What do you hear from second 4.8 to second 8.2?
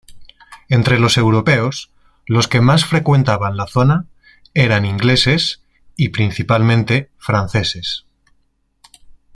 ingleses y, principalmente, franceses.